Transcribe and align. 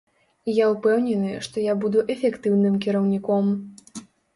І 0.47 0.55
я 0.59 0.65
ўпэўнены, 0.71 1.37
што 1.49 1.67
я 1.67 1.77
буду 1.85 2.03
эфектыўным 2.17 2.83
кіраўніком. 2.87 3.59